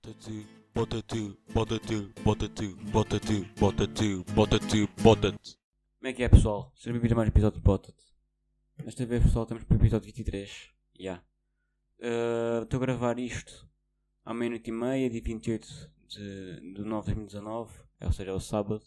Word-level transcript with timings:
Bota 0.00 0.14
tu, 0.14 0.46
bota 0.72 1.02
tu, 1.02 1.36
bota 1.52 1.80
tu, 1.80 2.12
bota 2.22 2.48
tu, 2.48 2.76
bota 2.92 3.18
tu, 3.18 3.44
bota 3.58 3.88
tu, 3.88 4.24
bota 4.32 4.58
tu, 4.60 4.88
bota 5.02 5.32
tu. 5.32 5.56
Como 5.98 6.06
é 6.08 6.12
que 6.12 6.22
é 6.22 6.28
pessoal? 6.28 6.72
Sejam 6.76 6.92
bem-vindos 6.92 7.14
a 7.14 7.16
mais 7.16 7.26
um 7.26 7.32
episódio 7.32 7.58
de 7.58 7.64
Bota-te. 7.64 8.04
Desta 8.84 9.04
vez 9.04 9.24
pessoal 9.24 9.42
estamos 9.42 9.64
para 9.64 9.76
o 9.76 9.80
episódio 9.80 10.06
23. 10.06 10.70
Já. 11.00 11.20
Eh, 11.98 12.60
Estou 12.62 12.76
a 12.76 12.80
gravar 12.80 13.18
isto 13.18 13.68
à 14.24 14.32
meia-noite 14.32 14.70
e 14.70 14.72
meia, 14.72 15.10
dia 15.10 15.20
28 15.20 15.66
de, 16.06 16.74
de 16.74 16.84
9 16.84 17.08
de 17.08 17.14
2019. 17.16 17.80
É, 17.98 18.06
ou 18.06 18.12
seja, 18.12 18.30
é 18.30 18.34
o 18.34 18.38
sábado. 18.38 18.80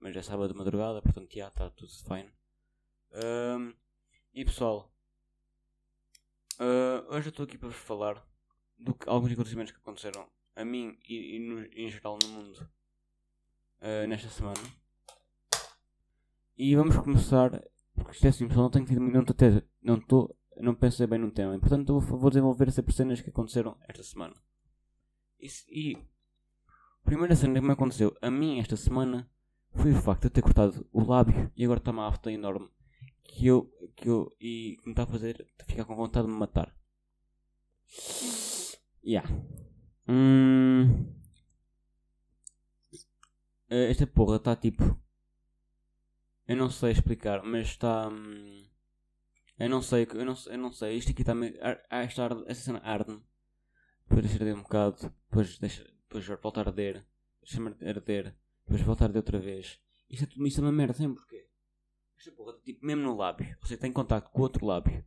Mas 0.00 0.16
é 0.16 0.22
sábado 0.22 0.52
de 0.52 0.58
madrugada, 0.58 1.00
portanto 1.00 1.32
já 1.32 1.46
está 1.46 1.70
tudo 1.70 1.92
fine. 1.92 2.32
Ahm, 3.12 3.74
e 4.34 4.44
pessoal, 4.44 4.92
eh, 6.58 7.04
hoje 7.10 7.28
eu 7.28 7.30
estou 7.30 7.44
aqui 7.44 7.56
para 7.56 7.68
vos 7.68 7.76
falar 7.78 8.26
de 8.76 8.92
alguns 9.06 9.30
acontecimentos 9.30 9.70
que 9.70 9.78
aconteceram 9.78 10.28
a 10.60 10.64
mim 10.64 10.98
e, 11.08 11.36
e 11.36 11.38
no- 11.38 11.64
em 11.72 11.88
geral 11.88 12.18
no 12.22 12.28
mundo 12.28 12.68
eh, 13.80 14.06
nesta 14.06 14.28
semana. 14.28 14.60
E 16.56 16.74
vamos 16.74 16.96
começar, 16.96 17.50
porque 17.94 18.12
isto 18.12 18.24
é 18.26 18.28
assim, 18.30 18.48
pessoal, 18.48 18.64
não 18.64 18.70
tenho 18.70 18.84
tido, 18.86 19.00
não 19.00 19.20
estou, 19.20 19.34
a 19.34 19.36
ter- 19.36 19.64
não 19.80 19.94
estou, 19.94 20.36
não 20.56 20.74
pensei 20.74 21.06
bem 21.06 21.18
num 21.18 21.30
tema, 21.30 21.56
portanto 21.58 21.88
eu 21.92 22.00
vou, 22.00 22.28
desenvolver 22.30 22.70
sempre 22.72 22.92
cenas 22.92 23.20
que 23.20 23.30
aconteceram 23.30 23.76
esta 23.88 24.02
semana. 24.02 24.34
E, 25.40 25.46
e 25.68 25.96
a 25.96 27.04
primeira 27.04 27.36
cena 27.36 27.60
que 27.60 27.66
me 27.66 27.72
aconteceu 27.72 28.16
a 28.20 28.28
mim 28.30 28.58
esta 28.58 28.76
semana 28.76 29.30
foi 29.70 29.92
o 29.92 30.02
facto 30.02 30.22
de 30.22 30.26
eu 30.26 30.30
ter 30.32 30.42
cortado 30.42 30.84
o 30.92 31.04
lábio 31.04 31.52
e 31.56 31.64
agora 31.64 31.78
está 31.78 31.92
uma 31.92 32.08
afta 32.08 32.32
enorme 32.32 32.68
que 33.22 33.46
eu, 33.46 33.70
que 33.94 34.08
eu, 34.08 34.34
e 34.40 34.76
que 34.80 34.86
me 34.86 34.92
está 34.92 35.04
a 35.04 35.06
fazer 35.06 35.46
ficar 35.64 35.84
com 35.84 35.94
vontade 35.94 36.26
de 36.26 36.32
me 36.32 36.38
matar. 36.38 36.74
Yeah. 39.04 39.26
Hum, 40.08 41.06
Eh, 43.70 43.90
esta 43.90 44.06
porra 44.06 44.36
está 44.36 44.56
tipo. 44.56 44.98
Eu 46.46 46.56
não 46.56 46.70
sei 46.70 46.92
explicar, 46.92 47.42
mas 47.44 47.68
está. 47.68 48.08
hum, 48.08 48.66
eu 49.58 49.68
não 49.68 49.82
sei, 49.82 50.06
eu 50.14 50.24
não, 50.24 50.34
eu 50.46 50.58
não 50.58 50.72
sei. 50.72 50.96
Isto 50.96 51.10
aqui 51.10 51.22
está 51.22 51.34
meio. 51.34 51.54
ar- 51.64 51.84
ah, 51.90 51.98
Esta, 52.02 52.24
arde- 52.24 52.44
esta 52.46 52.64
cena 52.64 52.80
arde-me. 52.82 53.22
Depois 54.08 54.22
deixa 54.24 54.38
arder 54.42 54.54
um 54.56 54.62
bocado. 54.62 54.96
Depois, 55.28 55.58
deixa, 55.58 55.84
depois 55.84 56.24
volta 56.26 56.60
a 56.60 56.64
arder. 56.64 57.04
Deixa-me 57.42 57.68
arder. 57.86 58.34
Depois 58.64 58.80
volta 58.82 59.04
a 59.04 59.06
arder 59.08 59.18
outra 59.20 59.38
vez. 59.38 59.78
Isto 60.08 60.24
é, 60.24 60.26
tudo- 60.26 60.46
isto 60.46 60.60
é 60.60 60.64
uma 60.64 60.72
merda, 60.72 60.94
sempre 60.94 61.16
porquê? 61.18 61.46
Esta 62.18 62.32
porra 62.32 62.52
está 62.52 62.62
tipo 62.64 62.86
mesmo 62.86 63.02
no 63.02 63.14
lábio. 63.16 63.54
Ou 63.60 63.66
seja, 63.66 63.80
tem 63.80 63.92
contacto 63.92 64.30
com 64.30 64.38
o 64.40 64.42
outro 64.42 64.64
lábio. 64.64 65.04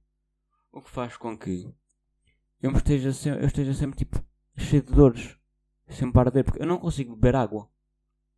O 0.72 0.82
que 0.82 0.90
faz 0.92 1.18
com 1.18 1.36
que 1.38 1.74
eu 2.62 2.72
esteja, 2.72 3.10
eu 3.40 3.48
esteja 3.48 3.74
sempre 3.74 3.98
tipo 3.98 4.24
cheio 4.72 4.84
de 4.84 4.94
dores. 4.94 5.38
Sempre 5.90 6.20
a 6.20 6.24
arder. 6.24 6.44
Porque 6.44 6.62
eu 6.62 6.66
não 6.66 6.80
consigo 6.80 7.16
beber 7.16 7.36
água. 7.36 7.70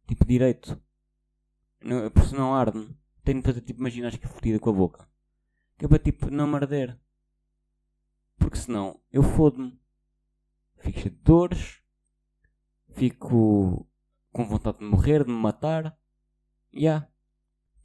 Tipo 0.07 0.25
direito. 0.25 0.81
Não, 1.81 2.09
porque 2.09 2.29
senão 2.29 2.53
arde-me. 2.53 2.95
Tenho 3.23 3.39
de 3.39 3.45
fazer 3.45 3.61
tipo 3.61 3.79
uma 3.79 3.89
ginástica 3.89 4.27
fodida 4.27 4.59
com 4.59 4.69
a 4.69 4.73
boca. 4.73 5.07
Que 5.77 5.85
é 5.85 5.87
para 5.87 5.99
tipo 5.99 6.29
não 6.29 6.47
me 6.47 6.55
arder. 6.55 6.99
Porque 8.37 8.57
senão 8.57 8.99
eu 9.11 9.21
fodo-me. 9.23 9.79
Fico 10.77 10.99
cheio 10.99 11.11
de 11.11 11.21
dores. 11.21 11.81
Fico 12.93 13.87
com 14.31 14.45
vontade 14.45 14.79
de 14.79 14.85
morrer, 14.85 15.23
de 15.23 15.31
me 15.31 15.37
matar. 15.37 15.97
E 16.71 16.81
yeah. 16.81 17.07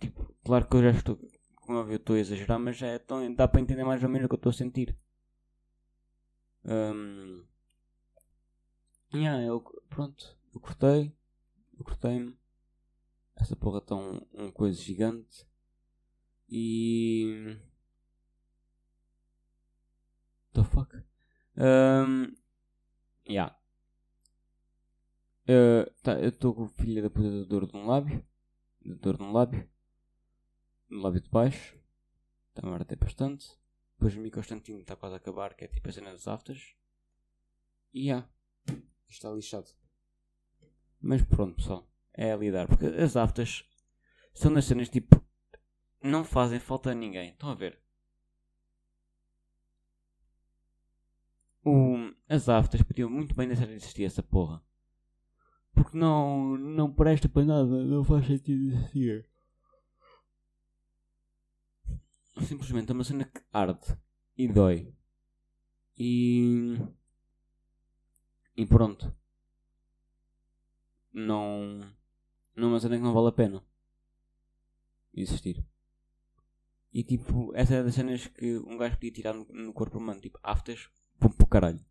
Tipo, 0.01 0.35
claro 0.45 0.67
que 0.67 0.77
eu 0.77 0.83
já 0.83 0.91
estou. 0.91 1.19
Como 1.57 1.79
eu 1.81 1.97
estou 1.97 2.17
a 2.17 2.19
exagerar, 2.19 2.59
mas 2.59 2.81
é, 2.81 2.99
tão, 2.99 3.35
dá 3.35 3.47
para 3.47 3.61
entender 3.61 3.85
mais 3.85 4.03
ou 4.03 4.09
menos 4.09 4.25
o 4.25 4.29
que 4.29 4.35
eu 4.35 4.39
estou 4.39 4.51
a 4.51 4.55
sentir. 4.55 4.97
Hum, 6.65 7.45
yeah, 9.15 9.43
eu, 9.43 9.61
pronto, 9.89 10.37
eu 10.55 10.61
cortei. 10.61 11.17
Eu 11.79 11.85
cortei-me. 11.85 12.37
Essa 13.37 13.55
porra 13.55 13.79
está 13.79 13.95
um, 13.95 14.21
um 14.35 14.51
coisa 14.51 14.81
gigante. 14.81 15.47
E. 16.49 17.57
The 20.53 20.65
fuck? 20.65 20.97
Um, 21.57 22.35
yeah. 23.29 23.57
Uh, 25.49 25.89
tá, 26.03 26.19
eu 26.21 26.31
estou 26.31 26.55
com 26.55 26.69
filha 26.69 27.01
da 27.01 27.09
puta 27.09 27.31
da 27.31 27.45
dor 27.45 27.67
de 27.67 27.77
um 27.77 27.87
lábio. 27.87 28.27
Da 28.85 28.95
dor 28.97 29.17
de 29.17 29.23
um 29.23 29.33
lábio. 29.33 29.69
No 30.91 31.01
lábio 31.01 31.21
de 31.21 31.31
baixo. 31.31 31.79
Está-me 32.49 32.73
a 32.73 32.75
arder 32.75 32.99
bastante. 32.99 33.57
Depois 33.95 34.17
o 34.17 34.21
microstantinho 34.21 34.81
está 34.81 34.97
quase 34.97 35.15
a 35.15 35.19
acabar, 35.19 35.55
que 35.55 35.65
é 35.65 35.69
tipo 35.69 35.89
a 35.89 35.93
cena 35.93 36.11
das 36.11 36.27
aftas. 36.27 36.75
E 37.95 38.07
yeah. 38.07 38.29
Está 39.09 39.31
lixado. 39.31 39.69
Mas 41.01 41.23
pronto, 41.23 41.57
pessoal. 41.57 41.89
É 42.13 42.33
a 42.33 42.37
lidar. 42.37 42.67
Porque 42.67 42.87
as 42.87 43.17
aftas 43.17 43.65
são 44.35 44.53
das 44.53 44.65
cenas 44.65 44.89
tipo. 44.89 45.25
Não 46.03 46.25
fazem 46.25 46.61
falta 46.61 46.91
a 46.91 46.95
ninguém. 46.95 47.31
Estão 47.31 47.51
a 47.51 47.55
ver? 47.55 47.81
O, 51.65 52.13
as 52.29 52.49
aftas 52.49 52.83
podiam 52.83 53.11
muito 53.11 53.35
bem 53.35 53.49
deixar 53.49 53.67
de 53.67 53.75
existir 53.75 54.05
essa 54.05 54.23
porra. 54.23 54.63
Porque 55.73 55.97
não, 55.97 56.57
não 56.57 56.93
presta 56.93 57.29
para 57.29 57.45
nada. 57.45 57.85
Não 57.85 58.05
faz 58.05 58.27
sentido 58.27 58.75
existir. 58.75 59.29
Simplesmente 62.43 62.91
é 62.91 62.95
uma 62.95 63.05
cena 63.05 63.25
que 63.25 63.41
arde. 63.53 63.97
E 64.37 64.49
dói. 64.49 64.95
E. 65.97 66.79
E 68.61 68.67
pronto 68.67 69.15
não. 71.13 71.93
Não 72.57 72.75
é 72.75 72.81
cena 72.81 72.97
que 72.97 73.03
não 73.03 73.15
vale 73.15 73.29
a 73.29 73.33
pena 73.33 73.65
existir. 75.15 75.65
E 76.93 77.05
tipo, 77.05 77.53
essa 77.55 77.75
é 77.77 77.83
das 77.83 77.95
cenas 77.95 78.27
que 78.27 78.59
um 78.59 78.77
gajo 78.77 78.97
podia 78.97 79.13
tirar 79.13 79.33
no, 79.35 79.45
no 79.45 79.73
corpo 79.73 79.99
humano, 79.99 80.21
tipo, 80.21 80.39
aftas, 80.43 80.89
pum 81.21 81.29
para 81.31 81.45
o 81.45 81.49
caralho. 81.49 81.85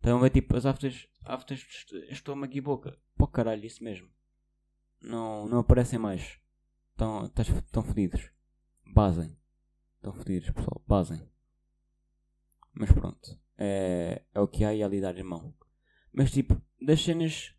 Então 0.00 0.24
é 0.24 0.30
tipo, 0.30 0.56
as 0.56 0.66
aftas, 0.66 1.06
aftas 1.24 1.60
de 1.60 1.66
est- 1.66 2.12
estômago 2.12 2.56
e 2.56 2.60
boca, 2.60 2.98
para 3.16 3.24
o 3.24 3.28
caralho, 3.28 3.64
isso 3.64 3.84
mesmo. 3.84 4.08
Não, 5.00 5.46
não 5.48 5.58
aparecem 5.60 5.98
mais. 5.98 6.40
Estão, 6.92 7.30
estão 7.66 7.82
fodidos. 7.82 8.30
Basem. 8.86 9.36
Estão 9.96 10.12
fodidos, 10.12 10.50
pessoal, 10.50 10.82
basem. 10.86 11.22
Mas 12.72 12.90
pronto, 12.90 13.38
é, 13.56 14.22
é 14.34 14.40
o 14.40 14.48
que 14.48 14.64
há 14.64 14.74
e 14.74 14.82
há 14.82 14.88
de 14.88 15.00
dar 15.00 15.16
irmão. 15.16 15.54
Mas 16.16 16.30
tipo, 16.30 16.60
das 16.80 17.02
cenas 17.02 17.54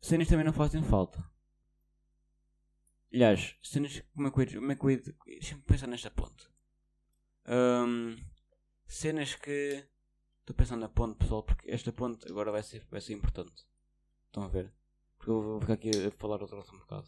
cenas 0.00 0.28
também 0.28 0.44
não 0.44 0.52
fazem 0.52 0.82
falta. 0.82 1.24
Aliás, 3.12 3.56
cenas. 3.62 4.02
Como 4.14 4.28
é 4.28 4.30
que 4.30 4.56
eu 4.56 4.60
como 4.60 4.72
é 4.72 4.76
que 4.76 4.84
eu 4.84 5.14
Deixa-me 5.26 5.62
pensar 5.62 5.86
nesta 5.86 6.10
ponte. 6.10 6.48
Ahm, 7.46 8.16
cenas 8.86 9.34
que. 9.36 9.86
Estou 10.40 10.56
pensando 10.56 10.80
na 10.80 10.88
ponte, 10.88 11.18
pessoal, 11.18 11.42
porque 11.42 11.70
esta 11.70 11.92
ponte 11.92 12.26
agora 12.30 12.50
vai 12.50 12.62
ser, 12.62 12.86
vai 12.90 13.00
ser 13.00 13.12
importante. 13.12 13.66
Estão 14.26 14.42
a 14.42 14.48
ver? 14.48 14.72
Porque 15.18 15.30
eu 15.30 15.42
vou 15.42 15.60
ficar 15.60 15.74
aqui 15.74 15.90
a 15.90 16.10
falar 16.10 16.40
outra 16.40 16.58
um 16.58 16.78
bocado. 16.78 17.06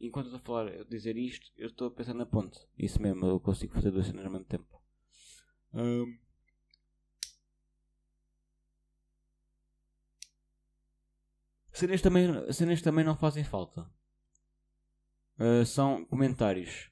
Enquanto 0.00 0.26
estou 0.26 0.38
a 0.38 0.42
falar, 0.42 0.68
a 0.68 0.84
dizer 0.84 1.16
isto, 1.16 1.50
eu 1.56 1.66
estou 1.66 1.88
a 1.88 1.90
pensar 1.90 2.14
na 2.14 2.24
ponte. 2.24 2.60
Isso 2.78 3.02
mesmo, 3.02 3.26
eu 3.26 3.40
consigo 3.40 3.74
fazer 3.74 3.90
duas 3.90 4.06
cenas 4.06 4.24
ao 4.24 4.30
mesmo 4.30 4.46
tempo. 4.46 4.80
Ahm, 5.74 6.18
Cenas 11.78 12.02
também, 12.02 12.52
cenas 12.52 12.82
também 12.82 13.04
não 13.04 13.16
fazem 13.16 13.44
falta. 13.44 13.88
Uh, 15.38 15.64
são 15.64 16.04
comentários. 16.06 16.90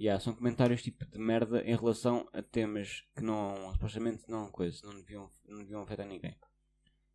Yeah, 0.00 0.18
são 0.18 0.34
comentários 0.34 0.82
tipo 0.82 1.04
de 1.04 1.18
merda 1.18 1.62
em 1.62 1.76
relação 1.76 2.26
a 2.32 2.40
temas 2.40 3.04
que 3.14 3.22
não, 3.22 3.74
supostamente 3.74 4.24
não 4.26 4.50
coisa, 4.50 4.86
não 4.86 4.94
deviam, 4.94 5.30
não 5.46 5.58
deviam 5.58 5.82
afetar 5.82 6.06
ninguém. 6.06 6.34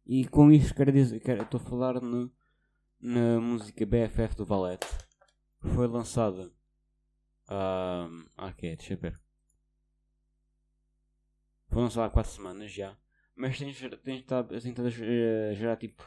E 0.06 0.28
com 0.28 0.52
isto 0.52 0.76
quero 0.76 0.92
dizer, 0.92 1.20
quero, 1.22 1.42
estou 1.42 1.60
a 1.60 1.64
falar 1.64 2.00
no, 2.00 2.32
na 3.00 3.42
música 3.42 3.84
BFF 3.84 4.36
do 4.36 4.46
Valete. 4.46 4.86
Foi 5.74 5.88
lançada 5.88 6.54
há. 7.48 8.08
ah, 8.38 8.54
que 8.54 8.76
deixa 8.76 8.94
eu 8.94 8.98
ver. 9.00 9.20
Foi 11.68 11.82
lançada 11.82 12.06
há 12.06 12.10
4 12.12 12.32
semanas 12.32 12.72
já. 12.72 12.96
Mas 13.36 13.58
tem 13.58 13.70
estado 13.70 14.54
a 14.54 14.90
ger- 14.90 15.52
a 15.52 15.54
gerar 15.54 15.78
tipo 15.78 16.04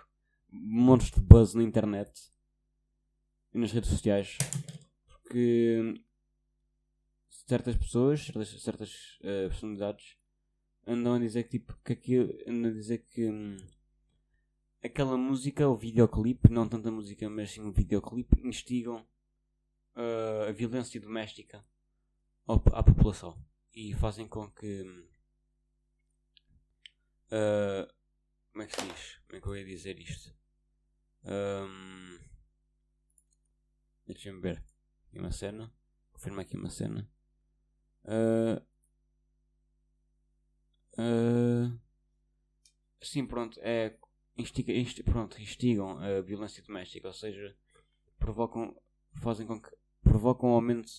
montes 0.51 1.11
de 1.11 1.21
buzz 1.21 1.55
na 1.55 1.63
internet 1.63 2.13
e 3.53 3.59
nas 3.59 3.73
redes 3.73 3.91
sociais. 3.91 4.39
Porque 5.07 6.01
certas 7.29 7.77
pessoas, 7.77 8.25
certas, 8.25 8.49
certas 8.63 9.19
eh, 9.23 9.49
personalidades 9.49 10.17
andam 10.87 11.15
a 11.15 11.19
dizer 11.19 11.45
que 11.45 11.59
tipo 11.59 11.77
que 11.85 11.93
aquilo 11.93 12.33
andam 12.47 12.71
a 12.71 12.75
dizer 12.75 12.99
que 13.11 13.29
hum, 13.29 13.57
aquela 14.83 15.17
música, 15.17 15.69
o 15.69 15.77
videoclipe, 15.77 16.51
não 16.51 16.69
tanto 16.69 16.89
a 16.89 16.93
música, 16.93 17.29
mas 17.29 17.51
sim 17.51 17.63
o 17.63 17.73
videoclipe, 17.73 18.47
instigam 18.47 19.05
eh, 19.97 20.47
a 20.49 20.53
violência 20.53 21.01
doméstica 21.01 21.65
à 22.47 22.83
população 22.83 23.37
e 23.75 23.95
fazem 23.95 24.29
com 24.29 24.51
que 24.51 24.83
hum, 24.83 25.07
uh, 27.35 27.93
Como 28.53 28.63
é 28.63 28.67
que 28.67 28.81
se 28.81 28.87
diz? 28.87 29.21
Como 29.27 29.39
é 29.39 29.41
que 29.41 29.47
eu 29.49 29.57
ia 29.57 29.65
dizer 29.65 29.99
isto? 29.99 30.35
Um, 31.25 32.19
Deixa-me 34.07 34.41
ver. 34.41 34.63
Aqui 35.09 35.19
uma 35.19 35.33
cena. 35.33 35.73
Confirma 36.13 36.43
aqui 36.43 36.57
uma 36.57 36.71
cena. 36.71 37.09
Uh, 38.05 38.61
uh, 41.01 41.81
sim, 43.01 43.27
pronto. 43.27 43.59
É, 43.63 43.97
instiga, 44.37 44.73
insti, 44.73 45.03
pronto, 45.03 45.41
instigam 45.41 45.99
a 45.99 46.21
violência 46.21 46.63
doméstica. 46.63 47.09
Ou 47.09 47.15
seja, 47.15 47.57
provocam. 48.19 48.77
Fazem 49.23 49.47
com 49.47 49.61
que. 49.61 49.71
Provocam 50.03 50.51
o 50.51 50.55
aumento. 50.55 50.91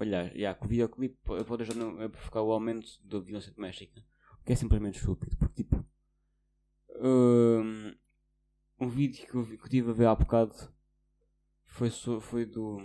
Olha, 0.00 0.32
já, 0.34 0.54
que 0.54 0.64
o 0.64 0.68
videoclipe 0.68 1.18
pode 1.22 1.62
ajudar 1.62 2.04
a 2.04 2.08
provocar 2.08 2.40
o 2.40 2.50
aumento 2.50 2.98
da 3.04 3.20
violência 3.20 3.52
doméstica. 3.52 4.02
O 4.40 4.44
que 4.44 4.52
é 4.52 4.56
simplesmente 4.56 4.98
estúpido. 4.98 5.36
Um, 7.04 7.92
vídeo 8.88 9.26
que 9.26 9.34
eu, 9.34 9.68
tive 9.68 9.90
a 9.90 9.92
ver 9.92 10.06
há 10.06 10.14
bocado 10.14 10.54
foi, 11.64 11.90
foi 11.90 12.46
do, 12.46 12.78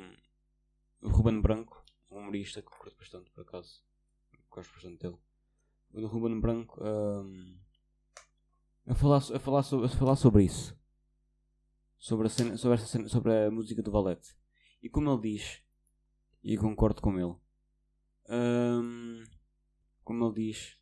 do 0.99 1.09
Ruben 1.09 1.39
Branco, 1.39 1.83
um 2.09 2.17
humorista 2.17 2.61
que 2.61 2.67
eu 2.67 2.71
curto 2.71 2.97
bastante 2.97 3.29
por 3.29 3.41
acaso. 3.41 3.83
Gosto 4.49 4.73
bastante 4.73 4.97
dele. 4.97 5.17
Do 5.91 6.07
Ruben 6.07 6.39
Branco 6.39 6.81
um, 6.83 7.59
a, 8.87 8.95
falar, 8.95 9.17
a, 9.17 9.39
falar 9.39 9.61
sobre, 9.61 9.85
a 9.85 9.89
falar 9.89 10.15
sobre 10.15 10.45
isso. 10.45 10.75
Sobre 11.99 12.25
a, 12.25 12.29
cena, 12.29 12.57
sobre, 12.57 12.77
cena, 12.79 13.07
sobre 13.09 13.45
a 13.45 13.51
música 13.51 13.83
do 13.83 13.91
Valete. 13.91 14.35
E 14.81 14.89
como 14.89 15.11
ele 15.11 15.33
diz, 15.33 15.61
e 16.43 16.57
concordo 16.57 17.01
com 17.01 17.19
ele, 17.19 17.35
um, 18.29 19.23
como 20.03 20.25
ele 20.25 20.51
diz, 20.51 20.77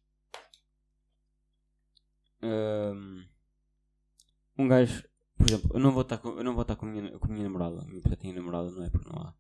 um, 2.46 3.26
um 4.58 4.68
gajo, 4.68 5.04
por 5.38 5.48
exemplo, 5.48 5.72
eu 5.74 5.80
não 5.80 5.92
vou 5.92 6.02
estar 6.02 6.18
com, 6.18 6.30
eu 6.30 6.44
não 6.44 6.54
vou 6.54 6.62
estar 6.62 6.76
com, 6.76 6.86
a 6.86 6.90
minha, 6.90 7.18
com 7.18 7.26
a 7.26 7.30
minha 7.30 7.44
namorada, 7.44 7.86
porque 8.02 8.16
tenho 8.16 8.36
namorada, 8.36 8.72
não 8.72 8.84
é? 8.84 8.90
Porque 8.90 9.10
não 9.10 9.22
há. 9.22 9.34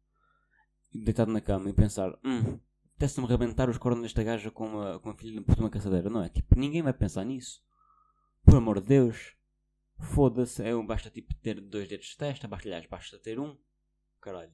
Deitado 0.93 1.31
na 1.31 1.41
cama 1.41 1.69
e 1.69 1.73
pensar, 1.73 2.17
hum, 2.23 2.59
apetece-me 2.95 3.27
arrebentar 3.27 3.69
os 3.69 3.77
cornos 3.77 4.03
desta 4.03 4.23
gaja 4.23 4.49
com 4.49 4.67
uma, 4.67 4.99
com 4.99 5.09
uma 5.09 5.17
filha 5.17 5.41
de 5.41 5.59
uma 5.59 5.69
caçadeira, 5.69 6.09
não 6.09 6.23
é? 6.23 6.29
Tipo, 6.29 6.57
ninguém 6.57 6.81
vai 6.81 6.93
pensar 6.93 7.25
nisso. 7.25 7.61
Por 8.45 8.55
amor 8.55 8.79
de 8.79 8.87
Deus. 8.87 9.35
Foda-se, 9.97 10.61
é, 10.61 10.75
basta 10.83 11.09
tipo 11.09 11.33
ter 11.35 11.61
dois 11.61 11.87
dedos 11.87 12.07
de 12.07 12.17
testa, 12.17 12.47
basta, 12.47 12.67
aliás, 12.67 12.85
basta 12.85 13.17
ter 13.17 13.39
um. 13.39 13.57
Caralho. 14.21 14.53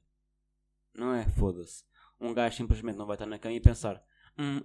Não 0.94 1.14
é? 1.14 1.28
Foda-se. 1.30 1.84
Um 2.20 2.34
gajo 2.34 2.58
simplesmente 2.58 2.98
não 2.98 3.08
vai 3.08 3.16
estar 3.16 3.26
na 3.26 3.40
cama 3.40 3.56
e 3.56 3.60
pensar, 3.60 4.04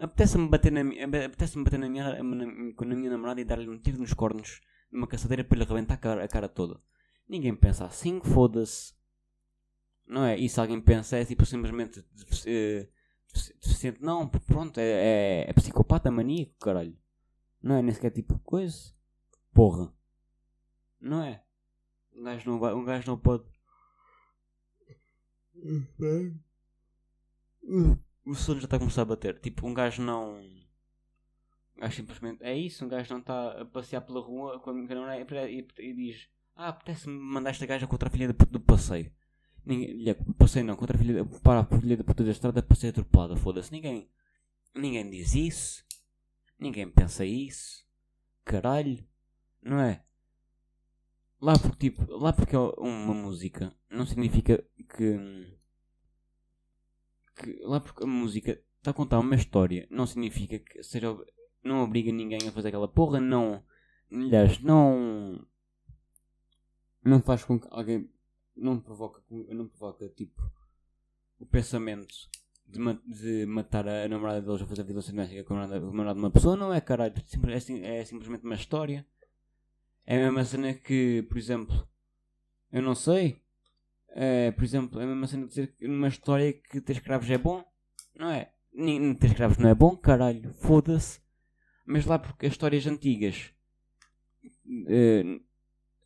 apetece-me 0.01 0.49
bater 0.49 0.73
na, 0.73 0.81
apetece 1.25 1.63
bater 1.63 1.79
na 1.79 1.89
minha, 1.89 2.23
na, 2.23 2.95
minha 2.95 3.11
namorada 3.11 3.41
e 3.41 3.45
dar-lhe 3.45 3.69
um 3.69 3.79
tiro 3.79 3.99
nos 3.99 4.13
cornos 4.13 4.61
numa 4.91 5.07
caçadeira 5.07 5.45
para 5.45 5.59
lhe 5.59 5.65
arrebentar 5.65 5.95
a 5.95 5.99
cara, 5.99 6.25
a 6.25 6.29
cara 6.29 6.49
toda. 6.49 6.81
Ninguém 7.29 7.55
pensa 7.55 7.85
assim, 7.85 8.21
foda-se. 8.21 8.95
Não 10.07 10.25
é? 10.25 10.39
E 10.39 10.49
se 10.49 10.61
alguém 10.61 10.81
pensa 10.81 11.17
é 11.17 11.25
tipo 11.25 11.45
simplesmente 11.45 11.99
uh, 12.01 12.89
deficiente. 13.61 14.01
Não, 14.01 14.29
pronto, 14.29 14.79
é, 14.79 14.85
é, 14.85 15.51
é 15.51 15.53
psicopata 15.53 16.11
maníaco, 16.11 16.55
caralho. 16.61 16.97
Não 17.63 17.77
é 17.77 17.83
nem 17.83 17.93
sequer 17.93 18.11
tipo 18.11 18.39
coisa. 18.41 18.95
Porra. 19.53 19.93
Não 21.01 21.23
é? 21.23 21.43
Um 22.15 22.23
gajo 22.23 22.51
não, 22.51 22.59
vai, 22.59 22.73
um 22.75 22.85
gajo 22.85 23.11
não 23.11 23.19
pode. 23.19 23.45
O 28.27 28.35
sono 28.35 28.61
já 28.61 28.65
está 28.67 28.77
a 28.77 28.81
começar 28.81 29.03
a 29.03 29.07
bater. 29.07 29.39
Tipo, 29.39 29.67
um 29.67 29.73
gajo 29.73 30.03
não 30.03 30.43
Acho 31.81 31.97
simplesmente 31.97 32.43
é 32.43 32.57
isso, 32.57 32.85
um 32.85 32.89
gajo 32.89 33.13
não 33.13 33.21
está 33.21 33.61
a 33.61 33.65
passear 33.65 34.01
pela 34.01 34.21
rua 34.21 34.59
com 34.61 34.71
a 34.71 34.73
namorada 34.73 35.51
e, 35.51 35.67
e, 35.79 35.93
diz 35.95 36.29
Ah, 36.55 36.69
apetece-me 36.69 37.15
mandar 37.19 37.51
esta 37.51 37.67
gaja 37.67 37.87
contra 37.87 38.09
a 38.09 38.13
filha 38.13 38.33
do, 38.33 38.47
do 38.47 38.61
passeio. 38.61 39.13
Ninguém, 39.65 40.15
passeio 40.39 40.65
não, 40.65 40.77
contra 40.77 40.97
a 40.97 40.99
filha 40.99 41.25
para 41.43 41.61
a 41.61 41.65
filha 41.65 41.97
da 41.97 42.05
puta 42.05 42.25
da 42.25 42.31
estrada 42.31 42.63
para 42.63 42.77
ser 42.77 42.89
atropelada, 42.89 43.37
foda-se. 43.37 43.73
Ninguém, 43.73 44.09
ninguém 44.75 45.11
diz 45.11 45.35
isso. 45.35 45.85
Ninguém 46.59 46.89
pensa 46.89 47.25
isso. 47.27 47.85
Caralho. 48.45 49.05
Não 49.61 49.79
é? 49.81 50.03
Lá 51.41 51.59
porque, 51.59 51.91
tipo, 51.91 52.11
lá 52.17 52.33
porque 52.33 52.57
é 52.57 52.59
uma 52.59 53.13
música 53.13 53.75
não 53.91 54.07
significa 54.07 54.65
que, 54.97 55.19
lá 57.63 57.81
porque 57.81 58.05
a 58.05 58.07
música 58.07 58.61
está 58.79 58.91
a 58.91 58.95
contar 58.95 59.19
uma 59.19 59.35
história 59.35 59.87
não 59.91 60.07
significa 60.07 60.59
que 60.59 60.83
seja 60.83 61.17
não 61.67 61.83
obriga 61.83 62.13
ninguém 62.13 62.39
a 62.49 62.53
fazer 62.53 62.69
aquela 62.69 62.89
porra, 62.89 63.21
não. 63.21 63.63
Aliás, 64.11 64.61
não. 64.61 65.45
Não 67.05 67.21
faz 67.21 67.45
com 67.45 67.59
que 67.59 67.67
alguém. 67.71 68.09
Não 68.57 68.81
provoca, 68.81 69.23
não 69.31 69.69
provoca 69.69 70.09
tipo. 70.09 70.41
O 71.39 71.45
pensamento 71.45 72.15
de, 72.67 72.79
ma 72.79 72.99
de 73.05 73.45
matar 73.45 73.87
a 73.87 74.09
namorada 74.09 74.41
deles 74.41 74.63
a 74.63 74.67
fazer 74.67 74.85
violência 74.85 75.13
doméstica 75.13 75.45
com 75.45 75.55
a 75.55 75.67
namorada 75.67 76.15
de 76.15 76.21
uma 76.21 76.31
pessoa, 76.31 76.57
não 76.57 76.73
é 76.73 76.81
caralho. 76.81 77.15
É, 77.83 77.99
é 77.99 78.05
simplesmente 78.05 78.45
uma 78.45 78.55
história. 78.55 79.07
É 80.07 80.17
a 80.17 80.21
mesma 80.27 80.45
cena 80.45 80.73
que, 80.73 81.23
por 81.29 81.37
exemplo. 81.37 81.87
Eu 82.73 82.83
não 82.83 82.95
sei. 82.95 83.43
É, 84.19 84.51
por 84.51 84.65
exemplo, 84.65 85.01
é 85.01 85.05
a 85.05 85.07
mesma 85.07 85.27
cena 85.27 85.43
de 85.43 85.49
dizer 85.51 85.75
numa 85.83 86.09
história 86.09 86.53
que 86.53 86.81
ter 86.81 86.95
escravos 86.95 87.29
é 87.31 87.37
bom. 87.37 87.65
Não 88.15 88.31
é? 88.31 88.51
Ter 89.21 89.27
escravos 89.27 89.59
não 89.59 89.69
é 89.69 89.75
bom, 89.75 89.97
caralho. 89.97 90.55
Foda-se 90.55 91.21
mas 91.87 92.05
lá 92.05 92.19
porque 92.19 92.47
as 92.47 92.53
histórias 92.53 92.85
antigas 92.87 93.55
uh, 94.45 95.41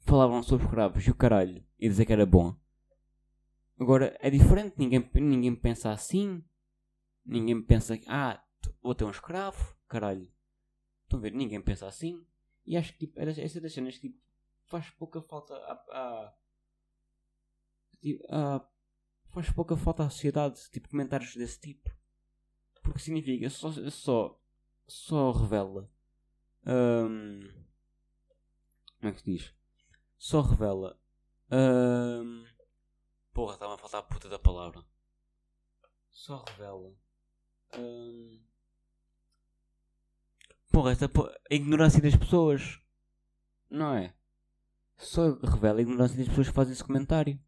falavam 0.01 0.43
sobre 0.43 0.67
escravos 0.67 1.07
e 1.07 1.11
o 1.11 1.15
caralho 1.15 1.65
e 1.79 1.89
dizer 1.89 2.05
que 2.05 2.12
era 2.12 2.27
bom. 2.27 2.55
Agora 3.79 4.15
é 4.21 4.29
diferente, 4.29 4.75
ninguém, 4.77 5.11
ninguém 5.15 5.57
pensa 5.57 5.91
assim. 5.91 6.45
Ninguém 7.25 7.62
pensa 7.62 7.97
que, 7.97 8.05
ah, 8.09 8.43
vou 8.83 8.95
ter 8.95 9.05
um 9.05 9.11
escravo, 9.11 9.75
caralho. 9.89 10.31
Estão 11.05 11.19
a 11.19 11.23
ver? 11.23 11.33
Ninguém 11.33 11.62
pensa 11.62 11.87
assim. 11.87 12.23
E 12.67 12.77
acho 12.77 12.93
que 12.93 13.07
tipo, 13.07 13.19
essa 13.19 13.61
das 13.61 13.73
cenas 13.73 13.95
que 13.95 14.11
tipo, 14.11 14.21
faz 14.67 14.91
pouca 14.91 15.23
falta 15.23 15.55
a, 15.55 15.73
a, 15.73 16.35
a, 18.29 18.64
faz 19.31 19.50
pouca 19.50 19.76
falta 19.76 20.05
à 20.05 20.11
sociedade, 20.11 20.61
tipo 20.70 20.88
comentários 20.88 21.35
desse 21.37 21.61
tipo. 21.61 21.91
Porque 22.82 22.99
significa 22.99 23.49
só, 23.50 23.70
só 23.91 24.41
só 24.91 25.31
revela. 25.31 25.88
Um, 26.67 27.49
como 28.99 29.11
é 29.11 29.12
que 29.12 29.20
se 29.20 29.25
diz? 29.25 29.55
Só 30.19 30.41
revela. 30.43 30.99
Um, 31.50 32.45
porra, 33.33 33.54
estava 33.54 33.75
a 33.75 33.78
faltar 33.78 34.00
a 34.00 34.02
puta 34.02 34.28
da 34.28 34.38
palavra. 34.38 34.85
Só 36.11 36.45
revela. 36.49 36.92
Um, 37.78 38.42
porra, 40.71 40.92
esta 40.92 41.09
porra, 41.09 41.33
a 41.50 41.54
ignorância 41.54 42.02
das 42.02 42.16
pessoas. 42.16 42.80
Não 43.71 43.95
é? 43.95 44.12
Só 44.97 45.35
revela 45.35 45.78
a 45.78 45.83
ignorância 45.83 46.19
das 46.19 46.28
pessoas 46.28 46.49
que 46.49 46.54
fazem 46.54 46.73
esse 46.73 46.85
comentário. 46.85 47.40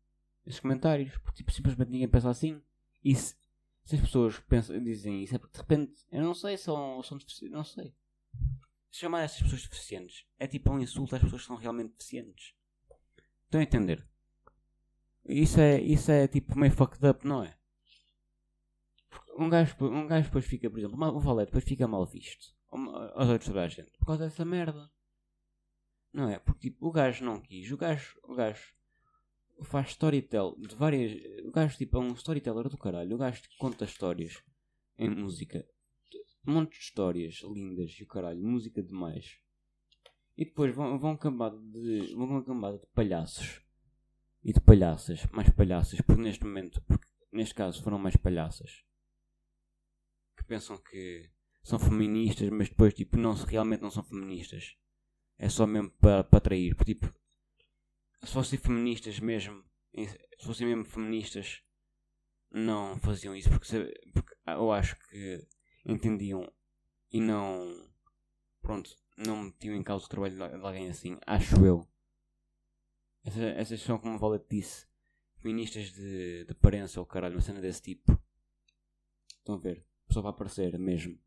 Esses 0.46 0.60
comentários. 0.60 1.16
Porque 1.18 1.38
tipo, 1.38 1.52
simplesmente 1.52 1.90
ninguém 1.90 2.08
pensa 2.08 2.30
assim. 2.30 2.60
E 3.04 3.14
se, 3.14 3.36
se 3.84 3.94
as 3.96 4.00
pessoas 4.00 4.38
pensam, 4.40 4.82
dizem 4.82 5.22
isso 5.22 5.34
é 5.34 5.38
porque 5.38 5.54
de 5.54 5.58
repente, 5.60 6.04
eu 6.10 6.22
não 6.22 6.34
sei, 6.34 6.56
são, 6.56 7.02
são 7.02 7.18
deficientes, 7.18 7.56
não 7.56 7.64
sei. 7.64 7.94
Chamar 8.90 9.22
essas 9.22 9.42
pessoas 9.42 9.62
deficientes 9.62 10.26
é 10.38 10.46
tipo 10.46 10.70
um 10.70 10.78
insulto 10.78 11.16
às 11.16 11.22
pessoas 11.22 11.42
que 11.42 11.48
são 11.48 11.56
realmente 11.56 11.92
deficientes. 11.92 12.54
Estão 13.44 13.60
a 13.60 13.64
entender? 13.64 14.06
Isso 15.24 15.60
é, 15.60 15.80
isso 15.80 16.10
é 16.10 16.26
tipo 16.26 16.58
meio 16.58 16.72
fucked 16.72 17.06
up, 17.06 17.26
não 17.26 17.44
é? 17.44 17.56
Um 19.38 19.48
gajo, 19.48 19.74
um 19.80 20.06
gajo 20.06 20.26
depois 20.26 20.44
fica, 20.44 20.68
por 20.68 20.78
exemplo, 20.78 21.16
o 21.16 21.20
valete 21.20 21.46
depois 21.46 21.64
fica 21.64 21.88
mal 21.88 22.04
visto 22.04 22.54
aos 22.70 23.28
olhos 23.28 23.44
toda 23.44 23.62
a 23.62 23.68
gente 23.68 23.90
por 23.98 24.06
causa 24.06 24.24
dessa 24.24 24.44
merda. 24.44 24.90
Não 26.12 26.28
é? 26.28 26.38
Porque 26.38 26.70
tipo, 26.70 26.86
o 26.86 26.92
gajo 26.92 27.24
não 27.24 27.40
quis, 27.40 27.70
o 27.70 27.76
gajo, 27.76 28.18
o 28.24 28.34
gajo 28.34 28.74
faz 29.64 29.90
storytell 29.90 30.56
de 30.58 30.74
várias. 30.74 31.12
O 31.44 31.50
gajo 31.50 31.76
tipo, 31.76 31.98
é 31.98 32.00
um 32.00 32.14
storyteller 32.14 32.68
do 32.68 32.78
caralho. 32.78 33.14
O 33.14 33.18
gajo 33.18 33.42
conta 33.58 33.84
histórias 33.84 34.42
em 34.98 35.10
música. 35.10 35.66
Um 36.46 36.54
monte 36.54 36.72
de 36.72 36.78
histórias 36.78 37.40
lindas 37.42 37.92
e 37.98 38.02
o 38.02 38.06
caralho. 38.06 38.42
Música 38.42 38.82
demais. 38.82 39.38
E 40.36 40.44
depois 40.44 40.74
vão, 40.74 40.98
vão 40.98 41.16
cambada 41.16 41.58
de. 41.58 42.14
vão 42.14 42.42
uma 42.46 42.78
de 42.78 42.86
palhaços. 42.94 43.62
E 44.42 44.52
de 44.52 44.60
palhaças. 44.60 45.24
Mais 45.26 45.48
palhaças. 45.50 46.00
Porque 46.00 46.22
neste 46.22 46.44
momento. 46.44 46.82
Porque 46.82 47.06
neste 47.30 47.54
caso 47.54 47.82
foram 47.82 47.98
mais 47.98 48.16
palhaças. 48.16 48.84
Que 50.36 50.44
pensam 50.44 50.76
que 50.78 51.30
são 51.62 51.78
feministas, 51.78 52.48
mas 52.50 52.68
depois 52.68 52.92
tipo 52.94 53.16
não 53.16 53.34
realmente 53.34 53.82
não 53.82 53.90
são 53.90 54.02
feministas. 54.02 54.76
É 55.38 55.48
só 55.48 55.66
mesmo 55.66 55.90
para, 55.90 56.20
atrair. 56.20 56.74
Tipo 56.84 57.12
se 58.22 58.32
fossem 58.32 58.58
feministas 58.58 59.18
mesmo, 59.18 59.64
se 59.94 60.46
fossem 60.46 60.66
mesmo 60.66 60.84
feministas, 60.84 61.62
não 62.50 62.98
faziam 63.00 63.34
isso 63.34 63.50
porque, 63.50 63.66
porque 64.12 64.34
eu 64.46 64.72
acho 64.72 64.96
que 65.08 65.46
entendiam 65.84 66.50
e 67.10 67.20
não. 67.20 67.90
Pronto, 68.60 68.96
não 69.16 69.44
metiam 69.44 69.74
em 69.74 69.82
causa 69.82 70.06
o 70.06 70.08
trabalho 70.08 70.36
de 70.36 70.42
alguém 70.42 70.88
assim, 70.88 71.18
acho 71.26 71.64
eu. 71.64 71.88
Essa, 73.24 73.42
essas 73.42 73.80
são, 73.80 73.98
como 73.98 74.16
o 74.16 74.18
Valete 74.18 74.46
disse, 74.50 74.86
feministas 75.38 75.92
de, 75.92 76.44
de 76.44 76.52
aparência 76.52 77.00
ou 77.00 77.06
caralho, 77.06 77.34
uma 77.34 77.40
cena 77.40 77.60
desse 77.60 77.82
tipo. 77.82 78.20
Estão 79.38 79.56
a 79.56 79.58
ver? 79.58 79.84
Só 80.10 80.20
para 80.20 80.30
aparecer 80.30 80.78
mesmo. 80.78 81.18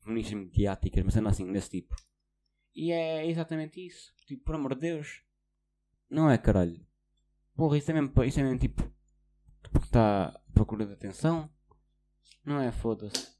Feministas 0.00 0.34
mediáticas, 0.34 1.02
uma 1.02 1.10
cena 1.10 1.30
assim, 1.30 1.50
desse 1.50 1.70
tipo. 1.70 1.94
E 2.74 2.92
é 2.92 3.26
exatamente 3.26 3.84
isso. 3.86 4.12
Tipo, 4.26 4.44
por 4.44 4.54
amor 4.54 4.74
de 4.74 4.80
Deus. 4.80 5.22
Não 6.12 6.30
é 6.30 6.36
caralho. 6.36 6.78
Porra, 7.56 7.78
isso 7.78 7.90
é 7.90 7.94
mesmo, 7.94 8.24
isso 8.24 8.38
é 8.40 8.42
mesmo 8.42 8.58
tipo. 8.58 8.82
Porque 9.62 9.86
está 9.86 10.26
à 10.26 10.40
procura 10.52 10.84
de 10.86 10.92
atenção. 10.92 11.48
Não 12.44 12.60
é? 12.60 12.70
Foda-se. 12.70 13.32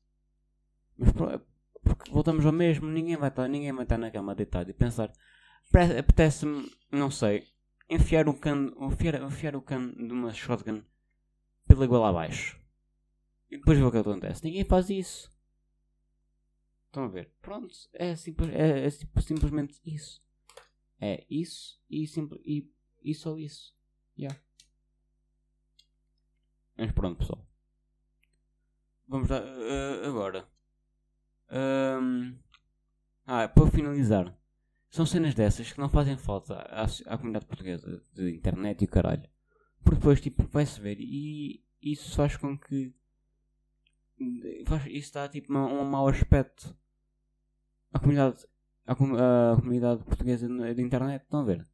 Mas 0.96 1.12
pro- 1.12 1.40
porque 1.82 2.10
voltamos 2.10 2.46
ao 2.46 2.52
mesmo, 2.52 2.86
ninguém 2.88 3.16
vai 3.16 3.28
estar, 3.28 3.48
ninguém 3.48 3.72
vai 3.72 3.82
estar 3.84 3.98
na 3.98 4.10
cama 4.10 4.34
deitado 4.34 4.70
e 4.70 4.74
pensar. 4.74 5.12
"Apete- 5.68 5.98
Apetece-me, 5.98 6.70
não 6.90 7.10
sei, 7.10 7.46
enfiar 7.90 8.28
o 8.28 8.34
cano, 8.34 8.74
enfiar, 8.86 9.20
enfiar 9.22 9.56
o 9.56 9.62
cano 9.62 9.92
de 9.94 10.12
uma 10.12 10.32
shotgun 10.32 10.82
pela 11.66 11.86
goela 11.86 12.08
abaixo. 12.10 12.58
E 13.50 13.58
depois 13.58 13.76
ver 13.78 13.84
o 13.84 13.90
que 13.90 13.98
acontece. 13.98 14.44
Ninguém 14.44 14.64
faz 14.64 14.88
isso. 14.88 15.30
Estão 16.86 17.04
a 17.04 17.08
ver? 17.08 17.32
Pronto, 17.42 17.74
é, 17.94 18.14
simples, 18.16 18.50
é, 18.54 18.86
é 18.86 18.90
sim- 18.90 19.08
simplesmente 19.20 19.80
isso. 19.84 20.22
É 21.04 21.26
isso 21.28 21.82
e, 21.90 22.06
simple, 22.06 22.40
e, 22.46 22.70
e 23.02 23.12
só 23.12 23.36
isso. 23.36 23.74
Yeah. 24.16 24.40
Mas 26.78 26.92
pronto, 26.92 27.18
pessoal. 27.18 27.44
Vamos 29.08 29.28
lá, 29.28 29.38
eh, 29.38 30.06
agora. 30.06 30.48
Ahm, 31.48 32.38
ah, 33.26 33.48
para 33.48 33.70
finalizar. 33.70 34.38
São 34.90 35.04
cenas 35.04 35.34
dessas 35.34 35.72
que 35.72 35.80
não 35.80 35.88
fazem 35.88 36.16
falta 36.16 36.54
à, 36.54 36.84
à 36.84 37.16
comunidade 37.16 37.46
portuguesa 37.46 38.04
de 38.12 38.30
internet 38.36 38.82
e 38.82 38.84
o 38.84 38.88
caralho. 38.88 39.28
Porque 39.82 39.96
depois, 39.98 40.20
tipo, 40.20 40.44
vai-se 40.46 40.80
ver 40.80 40.98
e 41.00 41.64
isso 41.82 42.14
faz 42.14 42.36
com 42.36 42.56
que. 42.56 42.94
Faz, 44.66 44.86
isso 44.86 45.14
dá, 45.14 45.28
tipo, 45.28 45.50
uma- 45.50 45.66
um 45.66 45.84
mau 45.84 46.06
aspecto 46.06 46.76
à 47.92 47.98
comunidade, 47.98 48.46
à, 48.86 48.94
com- 48.94 49.16
à 49.16 49.56
comunidade 49.56 50.04
portuguesa 50.04 50.48
de 50.74 50.82
internet. 50.82 51.22
Estão 51.22 51.40
a 51.40 51.44
ver? 51.44 51.66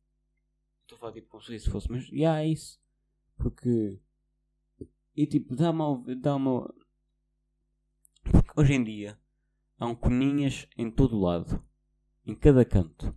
Estou 0.82 0.96
a 0.96 0.98
falar, 1.00 1.12
tipo, 1.12 1.28
como 1.28 1.42
se 1.42 1.54
isso 1.54 1.70
fosse, 1.70 1.90
mas, 1.90 2.06
já, 2.06 2.40
é 2.40 2.48
isso. 2.48 2.80
Porque. 3.36 4.00
E, 5.16 5.26
tipo, 5.26 5.54
dá 5.56 5.70
uma. 5.70 6.04
Dá 6.16 6.36
uma 6.36 6.72
porque 8.30 8.50
hoje 8.56 8.74
em 8.74 8.84
dia 8.84 9.18
há 9.78 9.86
um 9.86 9.94
coninhas 9.94 10.66
em 10.76 10.90
todo 10.90 11.18
lado, 11.18 11.62
em 12.26 12.34
cada 12.34 12.64
canto. 12.64 13.14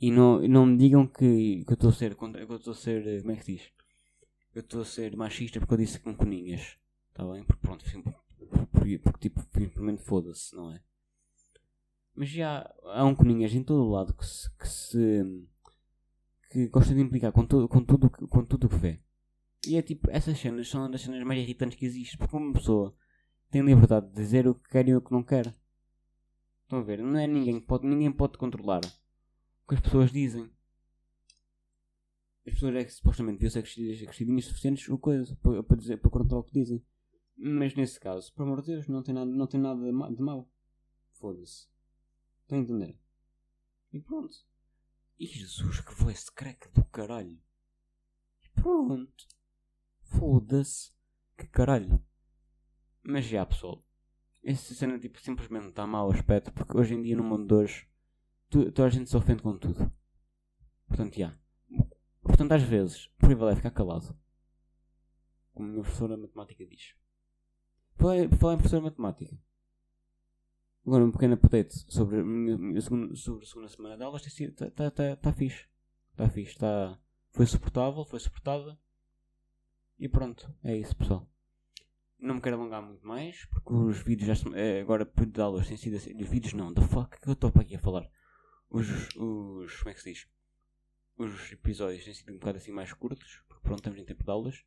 E 0.00 0.10
não, 0.10 0.40
não 0.46 0.64
me 0.66 0.76
digam 0.76 1.06
que, 1.06 1.64
que 1.64 1.70
eu 1.72 1.74
estou 1.74 1.90
a 1.90 1.92
ser 1.92 2.14
contra, 2.14 2.46
que 2.46 2.52
eu 2.52 2.56
estou 2.56 2.72
a 2.72 2.76
ser, 2.76 3.20
como 3.20 3.32
é 3.32 3.36
que 3.36 3.44
se 3.44 3.52
diz? 3.56 3.72
Eu 4.54 4.60
estou 4.60 4.82
a 4.82 4.84
ser 4.84 5.16
machista 5.16 5.58
porque 5.58 5.74
eu 5.74 5.78
disse 5.78 5.98
com 5.98 6.14
coninhas. 6.14 6.78
Está 7.10 7.26
bem? 7.30 7.42
Porque 7.44 7.60
pronto, 7.60 7.88
sim, 7.88 8.02
porque, 8.02 8.98
porque 8.98 9.28
tipo, 9.28 9.40
simplesmente 9.52 10.02
foda-se, 10.02 10.54
não 10.54 10.72
é? 10.72 10.80
Mas 12.18 12.30
já 12.30 12.68
há 12.86 13.04
um 13.04 13.14
coninhas 13.14 13.54
em 13.54 13.62
todo 13.62 13.84
o 13.84 13.90
lado 13.90 14.12
que 14.12 14.26
se, 14.26 14.50
que 14.58 14.68
se 14.68 15.46
que 16.50 16.66
gosta 16.66 16.92
de 16.92 17.00
implicar 17.00 17.30
com, 17.30 17.46
tudo 17.46 17.68
com 17.68 17.84
tudo 17.84 18.10
com 18.10 18.44
tudo 18.44 18.66
o 18.66 18.68
que 18.68 18.74
vê. 18.74 19.00
E 19.64 19.76
é 19.76 19.82
tipo, 19.82 20.10
essas 20.10 20.36
cenas 20.36 20.68
são 20.68 20.90
das 20.90 21.02
cenas 21.02 21.22
mais 21.22 21.40
irritantes 21.40 21.78
que 21.78 21.86
existem, 21.86 22.18
porque 22.18 22.36
uma 22.36 22.52
pessoa 22.52 22.92
tem 23.52 23.62
liberdade 23.62 24.08
de 24.08 24.14
dizer 24.14 24.48
o 24.48 24.56
que 24.56 24.68
quer 24.68 24.88
e 24.88 24.96
o 24.96 25.00
que 25.00 25.12
não 25.12 25.22
quer. 25.22 25.54
Estão 26.64 26.80
a 26.80 26.82
ver? 26.82 26.98
Não 26.98 27.20
é 27.20 27.28
ninguém 27.28 27.60
que 27.60 27.66
pode, 27.68 27.86
ninguém 27.86 28.10
pode 28.10 28.36
controlar 28.36 28.80
o 28.84 29.68
que 29.68 29.76
as 29.76 29.80
pessoas 29.80 30.10
dizem. 30.10 30.50
As 32.44 32.54
pessoas 32.54 32.74
é 32.74 32.84
que 32.84 32.90
supostamente 32.94 33.38
deviam 33.38 33.52
ser 33.52 33.62
crescidinhas, 33.62 34.44
suficientes 34.44 34.88
o 34.88 34.98
coisa, 34.98 35.38
para, 35.40 35.62
para, 35.62 35.76
dizer, 35.76 35.98
para 35.98 36.10
controlar 36.10 36.40
o 36.40 36.44
que 36.44 36.58
dizem. 36.58 36.84
Mas 37.36 37.76
nesse 37.76 38.00
caso, 38.00 38.34
por 38.34 38.42
amor 38.42 38.60
de 38.60 38.72
Deus, 38.72 38.88
não 38.88 39.04
tem 39.04 39.14
nada, 39.14 39.30
não 39.30 39.46
tem 39.46 39.60
nada 39.60 39.80
de 39.80 40.20
mau. 40.20 40.50
Foda-se. 41.12 41.77
Estão 42.48 42.60
a 42.60 42.62
entender? 42.62 42.98
E 43.92 44.00
pronto. 44.00 44.34
E 45.18 45.26
Jesus, 45.26 45.80
que 45.80 45.94
voice 45.94 46.32
crack 46.32 46.66
do 46.72 46.82
caralho. 46.84 47.38
E 48.42 48.48
pronto. 48.58 49.28
Foda-se. 50.00 50.90
Que 51.36 51.46
caralho. 51.46 52.02
Mas 53.02 53.26
já, 53.26 53.44
pessoal. 53.44 53.84
Essa 54.42 54.74
cena 54.74 54.98
tipo, 54.98 55.20
simplesmente 55.20 55.74
dá 55.74 55.86
mau 55.86 56.10
aspecto 56.10 56.50
porque 56.50 56.74
hoje 56.74 56.94
em 56.94 57.02
dia 57.02 57.14
no 57.14 57.22
mundo 57.22 57.46
de 57.48 57.54
hoje 57.54 57.86
toda 58.48 58.86
a 58.86 58.88
gente 58.88 59.10
se 59.10 59.16
ofende 59.18 59.42
com 59.42 59.58
tudo. 59.58 59.92
Portanto, 60.86 61.18
já. 61.18 61.38
Portanto, 62.22 62.52
às 62.52 62.62
vezes, 62.62 63.04
o 63.04 63.10
preferível 63.18 63.50
é 63.50 63.56
ficar 63.56 63.72
calado. 63.72 64.18
Como 65.52 65.68
a 65.68 65.70
minha 65.70 65.82
professora 65.82 66.16
de 66.16 66.22
matemática 66.22 66.64
diz. 66.64 66.94
Por 67.94 68.06
falar 68.38 68.54
em 68.54 68.56
professora 68.56 68.80
de 68.80 68.88
matemática. 68.88 69.38
Agora 70.88 71.04
um 71.04 71.12
pequeno 71.12 71.34
update 71.34 71.84
sobre 71.86 72.16
a 72.16 72.80
segunda, 72.80 73.14
sobre 73.14 73.44
a 73.44 73.46
segunda 73.46 73.68
semana 73.68 73.94
de 73.94 74.02
aulas. 74.04 74.26
Está 74.26 74.70
tá, 74.70 74.90
tá, 74.90 75.16
tá 75.16 75.32
fixe. 75.34 75.66
Está 76.12 76.30
fixe. 76.30 76.56
Tá, 76.56 76.98
foi 77.28 77.44
suportável, 77.44 78.06
foi 78.06 78.18
suportada. 78.18 78.78
E 79.98 80.08
pronto, 80.08 80.50
é 80.64 80.74
isso 80.74 80.96
pessoal. 80.96 81.28
Não 82.18 82.36
me 82.36 82.40
quero 82.40 82.56
alongar 82.56 82.80
muito 82.80 83.06
mais, 83.06 83.44
porque 83.44 83.70
os 83.70 83.98
vídeos 83.98 84.38
já 84.38 84.50
é, 84.56 84.80
agora 84.80 85.04
período 85.04 85.34
de 85.34 85.40
aulas 85.42 85.68
têm 85.68 85.76
sido 85.76 85.96
assim. 85.96 86.16
Os 86.18 86.26
vídeos 86.26 86.54
não, 86.54 86.72
the 86.72 86.80
fuck 86.80 87.20
que 87.20 87.28
eu 87.28 87.34
estou 87.34 87.52
para 87.52 87.60
aqui 87.60 87.76
a 87.76 87.78
falar. 87.78 88.10
Os, 88.70 88.88
os. 89.14 89.76
como 89.76 89.90
é 89.90 89.92
que 89.92 90.00
se 90.00 90.10
diz? 90.14 90.26
Os 91.18 91.52
episódios 91.52 92.02
têm 92.02 92.14
sido 92.14 92.32
um 92.32 92.38
bocado 92.38 92.56
assim 92.56 92.72
mais 92.72 92.94
curtos, 92.94 93.42
porque 93.46 93.62
pronto, 93.62 93.80
estamos 93.80 93.98
em 93.98 94.06
tempo 94.06 94.24
de 94.24 94.30
aulas. 94.30 94.64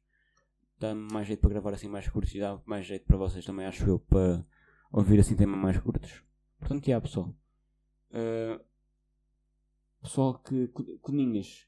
Dá-me 0.77 1.11
mais 1.11 1.25
jeito 1.25 1.39
para 1.39 1.49
gravar 1.49 1.73
assim 1.73 1.87
mais 1.87 2.07
curtos 2.07 2.35
e 2.35 2.39
dá 2.39 2.61
mais 2.63 2.85
jeito 2.85 3.07
para 3.07 3.17
vocês 3.17 3.43
também, 3.43 3.65
acho 3.65 3.83
eu, 3.89 3.97
para 3.97 4.45
ouvir 4.91 5.19
assim 5.19 5.35
temas 5.35 5.59
mais 5.59 5.79
curtos. 5.79 6.23
Portanto, 6.59 6.85
já 6.85 6.99
pessoal. 7.01 7.35
Uh, 8.11 8.63
pessoal 10.01 10.39
que. 10.39 10.67
co- 10.69 10.97
Coninhas. 10.99 11.67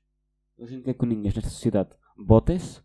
A 0.60 0.66
gente 0.66 0.84
quer 0.84 0.94
coninhas 0.94 1.34
nesta 1.34 1.50
sociedade. 1.50 1.90
Botem-se. 2.18 2.82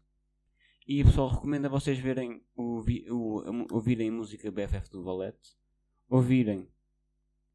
E 0.86 1.04
pessoal, 1.04 1.28
recomendo 1.28 1.66
a 1.66 1.68
vocês 1.68 1.98
verem 1.98 2.42
o, 2.56 2.80
o, 3.10 3.40
a 3.40 3.74
ouvirem 3.74 4.08
a 4.08 4.12
música 4.12 4.50
BFF 4.50 4.88
do 4.90 5.04
Valete, 5.04 5.54
ouvirem, 6.08 6.66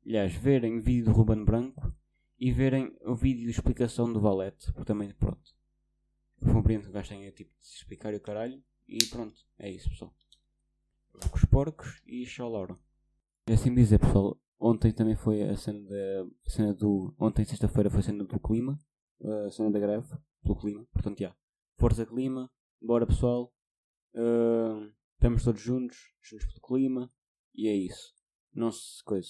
aliás, 0.06 0.36
verem 0.36 0.78
o 0.78 0.84
vídeo 0.84 1.06
do 1.06 1.12
Ruben 1.14 1.44
Branco 1.44 1.92
e 2.40 2.52
verem 2.52 2.96
o 3.02 3.16
vídeo 3.16 3.46
de 3.46 3.50
explicação 3.50 4.14
do 4.14 4.22
Valete, 4.22 4.68
porque 4.74 4.86
também, 4.86 5.12
pronto, 5.16 5.52
compreendo 6.42 6.84
que 6.84 6.90
o 6.90 6.94
gajo 6.94 7.10
tenha 7.10 7.32
tipo 7.32 7.50
de 7.60 7.66
explicar 7.66 8.14
o 8.14 8.20
caralho, 8.20 8.62
e 8.88 9.04
pronto, 9.08 9.34
é 9.58 9.68
isso 9.72 9.90
pessoal. 9.90 10.14
Os 11.34 11.46
porcos 11.46 12.02
e 12.06 12.26
Laura. 12.40 12.78
É 13.48 13.54
assim 13.54 13.74
dizer 13.74 14.00
pessoal, 14.00 14.40
ontem 14.60 14.92
também 14.92 15.16
foi 15.16 15.44
a 15.44 15.56
cena 15.56 15.80
da 15.88 16.24
a 16.46 16.50
cena 16.50 16.74
do, 16.74 17.14
ontem 17.20 17.46
sexta-feira 17.46 17.90
foi 17.90 18.00
a 18.00 18.04
cena 18.04 18.24
do 18.24 18.40
clima, 18.40 18.80
a 19.48 19.52
cena 19.52 19.70
da 19.72 19.80
greve, 19.80 20.08
pelo 20.42 20.56
clima, 20.56 20.88
portanto 20.94 21.20
já, 21.20 21.36
força 21.78 22.06
clima, 22.06 22.50
Bora 22.86 23.08
pessoal. 23.08 23.56
Ah, 24.14 24.92
estamos 25.14 25.42
todos 25.42 25.62
juntos, 25.62 26.14
juntos 26.22 26.46
pelo 26.48 26.62
clima. 26.68 27.14
E 27.56 27.70
é 27.70 27.74
isso. 27.74 28.14
Não 28.52 28.74
se 28.74 29.02
coisa. 29.06 29.30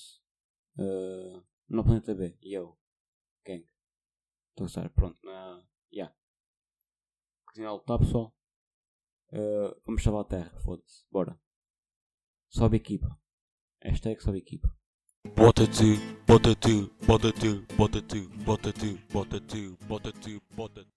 Uh, 0.75 1.43
no 1.69 1.83
planeta 1.83 2.15
B. 2.15 2.35
E 2.41 2.57
eu. 2.57 2.75
Gang. 3.45 3.63
Estou 4.49 4.65
a 4.65 4.67
estar 4.67 4.89
pronto. 4.89 5.19
Na. 5.23 5.63
Ya. 5.93 6.15
Cozinhar 7.45 7.73
lutar 7.73 7.99
pessoal. 7.99 8.35
Ah, 9.31 9.77
vamos 9.85 10.01
salvar 10.01 10.21
a 10.21 10.27
terra. 10.27 10.59
Foda-se. 10.61 11.05
Bora. 11.11 11.39
Sobe 12.53 12.77
equipa. 12.77 13.17
Hashtag 13.83 14.21
sobe 14.21 14.37
equipa. 14.37 14.69
Bota 15.35 15.65
tu, 15.65 15.97
bota 16.27 16.53
tu, 16.55 16.91
bota 17.07 17.31
tu, 17.31 17.65
bota 17.75 18.01
tu, 18.01 18.29
bota 18.45 18.71
tu, 18.71 18.99
bota 19.11 19.39
tu, 19.39 19.77
bota 19.89 20.11
tu, 20.11 20.39
bota 20.55 20.83
tu. 20.83 20.92